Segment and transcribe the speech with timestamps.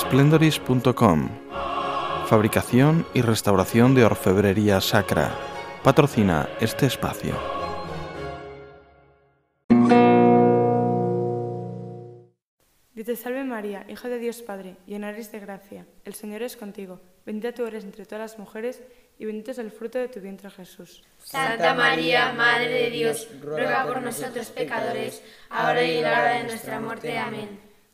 [0.00, 1.28] splendoris.com
[2.26, 5.36] Fabricación y restauración de orfebrería sacra.
[5.82, 7.34] Patrocina este espacio.
[12.94, 15.86] Dios te salve María, hija de Dios Padre, llena eres de gracia.
[16.04, 17.00] El Señor es contigo.
[17.26, 18.82] Bendita tú eres entre todas las mujeres
[19.18, 21.04] y bendito es el fruto de tu vientre Jesús.
[21.18, 26.44] Santa María, Madre de Dios, ruega por nosotros pecadores, ahora y en la hora de
[26.44, 27.18] nuestra muerte.
[27.18, 27.69] Amén.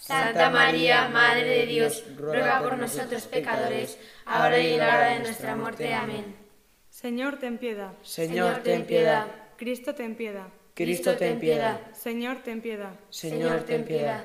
[0.00, 5.18] Santa María, Madre de Dios, ruega por nosotros pecadores, ahora y en la hora de
[5.20, 5.92] nuestra muerte.
[5.94, 6.36] Amén.
[6.90, 7.92] Señor, ten piedad.
[8.02, 9.26] Señor, ten piedad.
[9.56, 10.48] Cristo, ten piedad.
[10.74, 11.80] Cristo, ten piedad.
[11.92, 12.94] Señor, ten piedad.
[13.10, 14.24] Señor, ten piedad.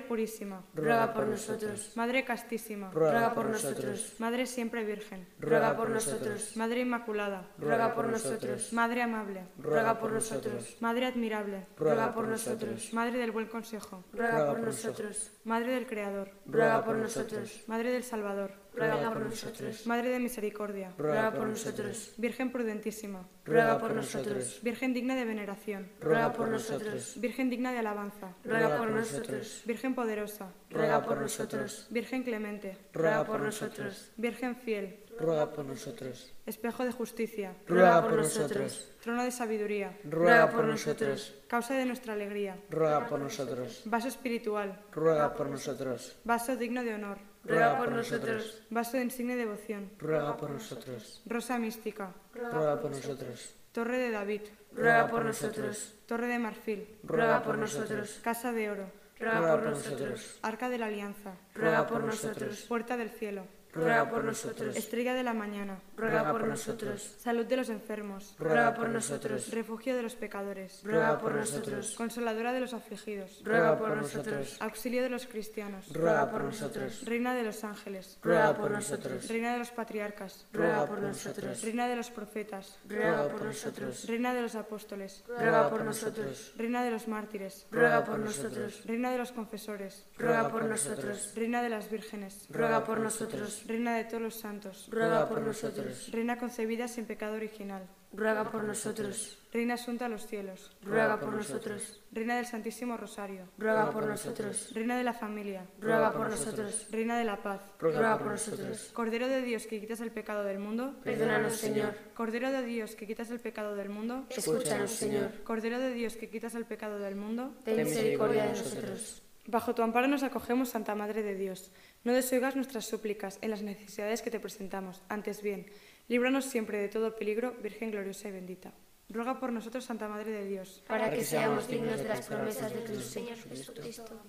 [0.01, 0.63] Purísima.
[0.73, 1.91] Ruega por nosotros.
[1.95, 2.91] Madre Castísima.
[2.91, 4.15] Ruega por nosotros.
[4.19, 5.27] Madre Siempre Virgen.
[5.39, 6.55] Ruega por nosotros.
[6.57, 7.47] Madre Inmaculada.
[7.57, 8.73] Ruega por nosotros.
[8.73, 9.45] Madre Amable.
[9.57, 10.77] Ruega por nosotros.
[10.79, 11.67] Madre Admirable.
[11.77, 12.93] Ruega por nosotros.
[12.93, 14.03] Madre del Buen Consejo.
[14.13, 15.31] Ruega por nosotros.
[15.43, 16.31] Madre del Creador.
[16.45, 17.63] Ruega por nosotros.
[17.67, 18.61] Madre del Salvador.
[18.73, 19.85] Ruega por nosotros.
[19.85, 20.93] Madre de Misericordia.
[20.97, 22.13] Ruega por nosotros.
[22.17, 23.27] Virgen prudentísima.
[23.45, 24.59] Ruega por nosotros.
[24.63, 25.91] Virgen digna de veneración.
[25.99, 27.13] Ruega por nosotros.
[27.19, 28.33] Virgen digna de alabanza.
[28.43, 29.63] Ruega por nosotros.
[29.65, 30.51] Virgen poderosa.
[30.69, 31.87] Ruega por nosotros.
[31.89, 32.77] Virgen clemente.
[32.93, 34.11] Ruega por nosotros.
[34.17, 34.99] Virgen fiel.
[35.19, 36.33] Ruega por nosotros.
[36.45, 37.55] Espejo de justicia.
[37.67, 38.89] Ruega por nosotros.
[39.01, 39.97] Trono de sabiduría.
[40.03, 41.33] Ruega por nosotros.
[41.47, 42.57] Causa de nuestra alegría.
[42.69, 43.81] Ruega por nosotros.
[43.85, 44.79] Vaso espiritual.
[44.91, 46.15] Ruega por nosotros.
[46.23, 47.17] Vaso digno de honor.
[47.43, 48.63] Ruega por nosotros.
[48.69, 49.91] Vaso de insigne devoción.
[49.99, 51.21] Ruega por nosotros.
[51.25, 52.13] Rosa mística.
[52.33, 53.55] Ruega por nosotros.
[53.71, 54.41] Torre de David.
[54.73, 55.93] Ruega por nosotros.
[56.05, 56.87] Torre de marfil.
[57.03, 58.19] Ruega por nosotros.
[58.23, 59.00] Casa de oro.
[59.21, 60.39] Ruega por nosotros.
[60.41, 61.33] Arca de la alianza.
[61.53, 62.65] Ruega por nosotros.
[62.67, 63.45] Puerta del cielo.
[63.73, 64.75] Ruega por nosotros.
[64.75, 65.79] Estrella de la mañana.
[65.95, 67.15] Ruega por nosotros.
[67.19, 68.35] Salud de los enfermos.
[68.37, 69.49] Ruega por nosotros.
[69.51, 70.81] Refugio de los pecadores.
[70.83, 71.95] Ruega por nosotros.
[71.95, 73.41] Consoladora de los afligidos.
[73.43, 74.57] Ruega por nosotros.
[74.59, 75.87] Auxilio de los cristianos.
[75.93, 77.05] Ruega por nosotros.
[77.05, 78.17] Reina de los ángeles.
[78.21, 79.27] Ruega por nosotros.
[79.27, 80.45] Reina de los patriarcas.
[80.51, 81.61] Ruega por nosotros.
[81.61, 82.79] Reina de los profetas.
[82.87, 84.05] Ruega por nosotros.
[84.07, 85.23] Reina de los apóstoles.
[85.27, 86.53] Ruega por nosotros.
[86.57, 87.65] Reina de los mártires.
[87.71, 88.83] Ruega por nosotros.
[88.85, 90.05] Reina de los confesores.
[90.17, 91.31] Ruega por nosotros.
[91.35, 92.47] Reina de las vírgenes.
[92.49, 93.60] Ruega por nosotros.
[93.67, 94.87] Reina de todos los santos.
[94.89, 96.09] Ruega por nosotros.
[96.11, 97.87] Reina concebida sin pecado original.
[98.13, 99.37] Ruega por nosotros.
[99.53, 100.75] Reina asunta a los cielos.
[100.81, 102.01] Ruega por nosotros.
[102.11, 103.47] Reina del Santísimo Rosario.
[103.57, 104.73] Ruega por nosotros.
[104.73, 105.65] Reina de la familia.
[105.79, 106.87] Ruega por nosotros.
[106.91, 107.61] Reina de la paz.
[107.79, 108.89] Ruega por nosotros.
[108.93, 110.95] Cordero de Dios que quitas el pecado del mundo.
[111.03, 111.95] Perdónanos, Señor.
[112.13, 114.25] Cordero de Dios que quitas el pecado del mundo.
[114.29, 115.31] Escúchanos, Señor.
[115.43, 117.53] Cordero de Dios que quitas el pecado del mundo.
[117.63, 119.21] Ten misericordia de nosotros.
[119.47, 121.71] Bajo tu amparo nos acogemos, Santa Madre de Dios.
[122.03, 125.01] No desoigas nuestras súplicas en las necesidades que te presentamos.
[125.07, 125.67] Antes bien,
[126.07, 128.73] líbranos siempre de todo peligro, Virgen gloriosa y bendita.
[129.09, 130.83] Ruega por nosotros, Santa Madre de Dios.
[130.87, 134.19] Para que seamos dignos de las promesas de Cristo Señor Jesucristo.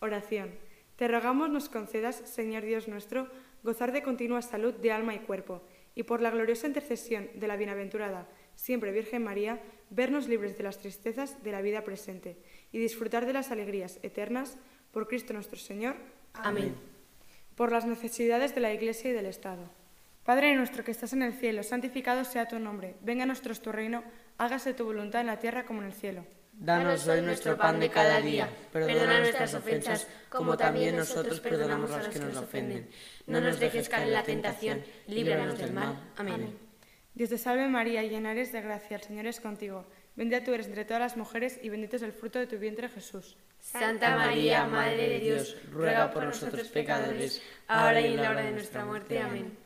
[0.00, 0.50] Oración.
[0.96, 3.28] Te rogamos nos concedas, Señor Dios nuestro,
[3.62, 5.62] gozar de continua salud de alma y cuerpo,
[5.94, 10.78] y por la gloriosa intercesión de la bienaventurada, siempre Virgen María, vernos libres de las
[10.78, 12.36] tristezas de la vida presente
[12.70, 14.56] y disfrutar de las alegrías eternas
[14.92, 15.96] por Cristo nuestro Señor.
[16.34, 16.74] Amén.
[17.58, 19.68] Por las necesidades de la Iglesia y del Estado.
[20.22, 22.94] Padre nuestro que estás en el cielo, santificado sea tu nombre.
[23.00, 24.04] Venga a nosotros tu reino,
[24.38, 26.24] hágase tu voluntad en la tierra como en el cielo.
[26.52, 28.48] Danos hoy nuestro pan de cada día.
[28.72, 32.88] Perdona nuestras ofensas, como también nosotros perdonamos a los que nos ofenden.
[33.26, 35.98] No nos dejes caer en la tentación, líbranos del mal.
[36.16, 36.56] Amén.
[37.12, 39.84] Dios te salve María, llena eres de gracia, el Señor es contigo.
[40.14, 42.88] Bendita tú eres entre todas las mujeres y bendito es el fruto de tu vientre
[42.88, 43.36] Jesús.
[43.60, 48.52] Santa María, Madre de Dios, ruega por nosotros pecadores, ahora y en la hora de
[48.52, 49.20] nuestra muerte.
[49.20, 49.56] Amén.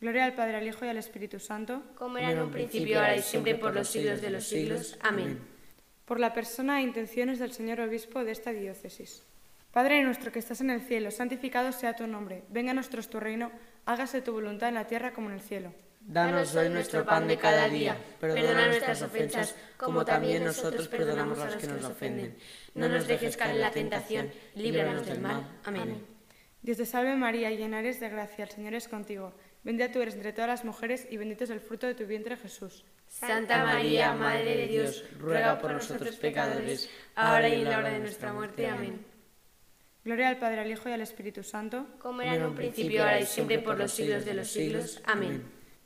[0.00, 1.82] Gloria al Padre, al Hijo y al Espíritu Santo.
[1.94, 4.98] Como era en un principio, ahora y siempre, por los siglos de los siglos.
[5.00, 5.38] Amén.
[6.04, 9.22] Por la persona e intenciones del Señor Obispo de esta diócesis.
[9.72, 12.42] Padre nuestro que estás en el cielo, santificado sea tu nombre.
[12.50, 13.52] Venga a nosotros tu reino,
[13.86, 15.72] hágase tu voluntad en la tierra como en el cielo.
[16.06, 17.96] Danos hoy nuestro pan de cada día.
[18.20, 22.36] Perdona nuestras ofensas, como también nosotros perdonamos a los que nos ofenden.
[22.74, 25.60] No nos dejes caer en la tentación, líbranos del mal.
[25.64, 26.04] Amén.
[26.62, 29.34] Dios te salve María, llena eres de gracia, el Señor es contigo.
[29.64, 32.36] Bendita tú eres entre todas las mujeres y bendito es el fruto de tu vientre
[32.36, 32.84] Jesús.
[33.08, 37.98] Santa María, Madre de Dios, ruega por nosotros pecadores, ahora y en la hora de
[37.98, 38.66] nuestra muerte.
[38.66, 39.04] Amén.
[40.04, 41.86] Gloria al Padre, al Hijo y al Espíritu Santo.
[41.98, 45.00] Como era en un principio, ahora y siempre, por los siglos de los siglos.
[45.04, 45.61] Amén.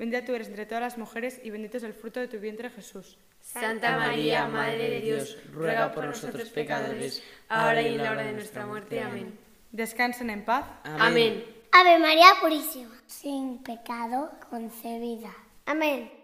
[0.00, 2.70] Bendita tú eres entre todas las mujeres y bendito es el fruto de tu vientre
[2.70, 3.18] Jesús.
[3.38, 8.32] Santa María, Madre de Dios, ruega por nosotros pecadores, ahora y en la hora de
[8.32, 8.98] nuestra muerte.
[9.02, 9.38] Amén.
[9.70, 10.64] Descansen en paz.
[10.84, 11.44] Amén.
[11.70, 15.34] Ave María Purísima, sin pecado concebida.
[15.66, 16.19] Amén.